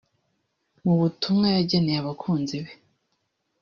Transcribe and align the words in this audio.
Mu 0.83 0.93
butumwa 0.99 1.47
yageneye 1.55 1.99
abakunzi 2.01 2.55
be 2.63 2.73